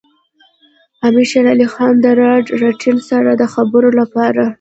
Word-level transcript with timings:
امیر 1.07 1.27
شېر 1.31 1.45
علي 1.53 1.67
خان 1.73 1.93
د 2.01 2.05
لارډ 2.19 2.45
لیټن 2.61 2.97
سره 3.09 3.29
د 3.35 3.43
خبرو 3.53 3.89
لپاره. 3.99 4.43